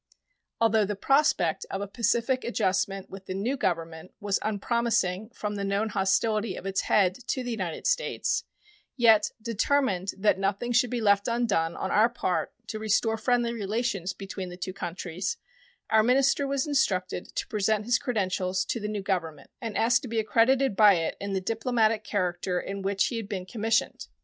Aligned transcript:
Although 0.59 0.85
the 0.85 0.95
prospect 0.95 1.67
of 1.69 1.79
a 1.79 1.87
pacific 1.87 2.43
adjustment 2.43 3.11
with 3.11 3.27
the 3.27 3.35
new 3.35 3.55
Government 3.55 4.11
was 4.19 4.39
unpromising 4.41 5.29
from 5.29 5.53
the 5.53 5.63
known 5.63 5.89
hostility 5.89 6.55
of 6.55 6.65
its 6.65 6.81
head 6.81 7.19
to 7.27 7.43
the 7.43 7.51
United 7.51 7.85
States, 7.85 8.43
yet, 8.97 9.29
determined 9.39 10.13
that 10.17 10.39
nothing 10.39 10.71
should 10.71 10.89
be 10.89 11.01
left 11.01 11.27
undone 11.27 11.75
on 11.75 11.91
our 11.91 12.09
part 12.09 12.51
to 12.65 12.79
restore 12.79 13.15
friendly 13.15 13.53
relations 13.53 14.11
between 14.11 14.49
the 14.49 14.57
two 14.57 14.73
countries, 14.73 15.37
our 15.91 16.01
minister 16.01 16.47
was 16.47 16.65
instructed 16.65 17.27
to 17.35 17.45
present 17.47 17.85
his 17.85 17.99
credentials 17.99 18.65
to 18.65 18.79
the 18.79 18.87
new 18.87 19.03
Government 19.03 19.51
and 19.61 19.77
ask 19.77 20.01
to 20.01 20.07
be 20.07 20.19
accredited 20.19 20.75
by 20.75 20.95
it 20.95 21.15
in 21.21 21.33
the 21.33 21.41
diplomatic 21.41 22.03
character 22.03 22.59
in 22.59 22.81
which 22.81 23.05
he 23.09 23.17
had 23.17 23.29
been 23.29 23.45
commissioned. 23.45 24.07